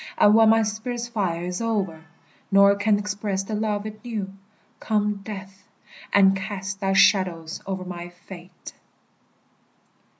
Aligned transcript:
And 0.17 0.33
when 0.33 0.49
my 0.49 0.63
spirit's 0.63 1.07
fire 1.07 1.43
is 1.45 1.61
o'er, 1.61 2.05
Nor 2.51 2.75
can 2.75 2.97
express 2.97 3.43
the 3.43 3.53
love 3.53 3.85
it 3.85 4.03
knew, 4.03 4.33
Come, 4.79 5.17
Death, 5.21 5.67
and 6.11 6.35
cast 6.35 6.79
thy 6.79 6.93
shadows 6.93 7.61
o'er 7.67 7.85
my 7.85 8.09
fate! 8.09 8.73